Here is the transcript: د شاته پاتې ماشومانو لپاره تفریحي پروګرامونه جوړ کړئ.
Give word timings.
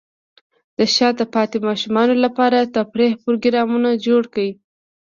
د 0.77 0.79
شاته 0.95 1.25
پاتې 1.33 1.57
ماشومانو 1.67 2.15
لپاره 2.25 2.69
تفریحي 2.75 3.17
پروګرامونه 3.23 3.89
جوړ 4.05 4.21
کړئ. 4.33 4.51